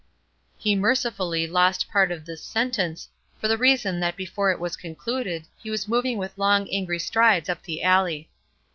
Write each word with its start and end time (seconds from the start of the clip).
He 0.57 0.75
mercifully 0.75 1.45
lost 1.45 1.87
part 1.91 2.11
of 2.11 2.25
this 2.25 2.41
sentence, 2.43 3.07
for 3.39 3.47
the 3.47 3.55
reason 3.55 3.99
that 3.99 4.15
before 4.15 4.49
it 4.49 4.59
was 4.59 4.75
concluded 4.75 5.45
he 5.61 5.69
was 5.69 5.87
moving 5.87 6.17
with 6.17 6.39
long, 6.39 6.67
angry 6.73 6.97
strides 6.97 7.49
up 7.49 7.61
the 7.61 7.83
alley. 7.83 8.31